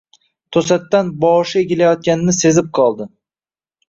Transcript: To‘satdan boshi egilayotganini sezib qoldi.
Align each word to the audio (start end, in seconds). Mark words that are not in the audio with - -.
To‘satdan 0.55 1.11
boshi 1.23 1.59
egilayotganini 1.61 2.33
sezib 2.39 2.73
qoldi. 2.79 3.07